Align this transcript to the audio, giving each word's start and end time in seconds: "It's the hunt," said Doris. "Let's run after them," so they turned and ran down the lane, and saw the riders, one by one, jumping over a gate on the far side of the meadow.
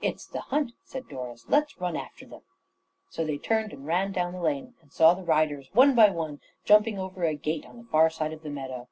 "It's 0.00 0.24
the 0.26 0.40
hunt," 0.40 0.72
said 0.82 1.10
Doris. 1.10 1.44
"Let's 1.46 1.78
run 1.78 1.94
after 1.94 2.24
them," 2.24 2.40
so 3.10 3.22
they 3.22 3.36
turned 3.36 3.70
and 3.74 3.86
ran 3.86 4.12
down 4.12 4.32
the 4.32 4.40
lane, 4.40 4.72
and 4.80 4.90
saw 4.90 5.12
the 5.12 5.20
riders, 5.22 5.68
one 5.74 5.94
by 5.94 6.08
one, 6.08 6.40
jumping 6.64 6.98
over 6.98 7.24
a 7.24 7.34
gate 7.34 7.66
on 7.66 7.76
the 7.76 7.84
far 7.90 8.08
side 8.08 8.32
of 8.32 8.42
the 8.42 8.48
meadow. 8.48 8.88